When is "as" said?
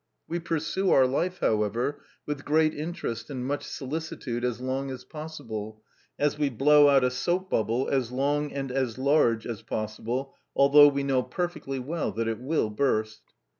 4.43-4.59, 4.89-5.05, 6.17-6.39, 7.87-8.11, 8.71-8.97, 9.45-9.61